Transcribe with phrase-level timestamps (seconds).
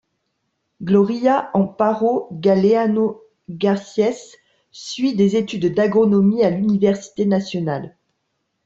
[0.81, 4.35] Gloria Amparo Galeano Garcés
[4.71, 7.95] suit des études d'agronomie à l'Université Nationale.